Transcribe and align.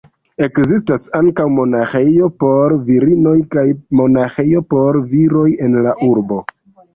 Ekzistas 0.43 1.03
ankaŭ 1.17 1.43
monaĥejo 1.57 2.29
por 2.43 2.75
virinoj 2.87 3.35
kaj 3.57 3.67
monaĥejo 4.01 4.63
por 4.77 4.99
viroj 5.13 5.47
en 5.69 5.79
la 5.89 5.95
urbo. 6.11 6.41